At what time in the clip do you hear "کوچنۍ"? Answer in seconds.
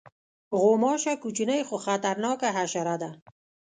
1.23-1.61